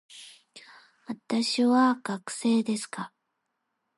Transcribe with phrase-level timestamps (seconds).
[1.05, 3.13] 私は学生ですが、